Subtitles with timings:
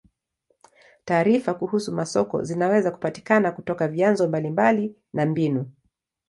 [1.05, 5.65] Taarifa kuhusu masoko zinaweza kupatikana kutoka vyanzo mbalimbali na na mbinu.